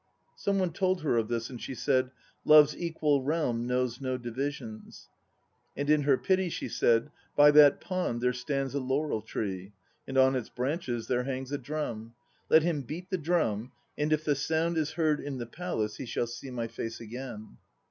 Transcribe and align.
Some 0.35 0.57
one 0.57 0.73
told 0.73 1.01
her 1.03 1.15
of 1.15 1.27
this, 1.27 1.51
and 1.51 1.61
she 1.61 1.75
said, 1.75 2.09
"Love's 2.43 2.75
equal 2.75 3.21
realm 3.21 3.67
knows 3.67 4.01
no 4.01 4.17
divisions," 4.17 5.07
x 5.07 5.09
and 5.77 5.91
in 5.91 6.01
her 6.05 6.17
pity 6.17 6.49
she 6.49 6.67
said, 6.67 7.11
"By 7.35 7.51
that 7.51 7.79
pond 7.79 8.19
there 8.19 8.33
stands 8.33 8.73
a 8.73 8.79
laurel 8.79 9.21
tree, 9.21 9.73
and 10.07 10.17
on 10.17 10.35
its 10.35 10.49
branches 10.49 11.05
there 11.07 11.25
hangs 11.25 11.51
a 11.51 11.57
drum. 11.59 12.15
Let 12.49 12.63
him 12.63 12.81
beat 12.81 13.11
the 13.11 13.17
drum, 13.19 13.73
and 13.95 14.11
if 14.11 14.25
the 14.25 14.33
sound 14.33 14.75
is 14.75 14.93
heard 14.93 15.19
in 15.19 15.37
the 15.37 15.45
Palace, 15.45 15.97
he 15.97 16.07
shall 16.07 16.25
see 16.25 16.49
my 16.49 16.67
face 16.67 16.99
again." 16.99 17.57